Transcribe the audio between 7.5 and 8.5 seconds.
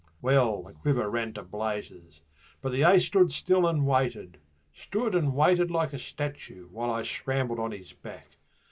on his back.